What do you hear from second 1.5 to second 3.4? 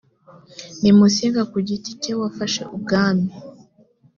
ku giti ke wafashe ubwami